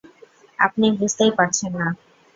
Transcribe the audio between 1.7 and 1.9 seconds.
না।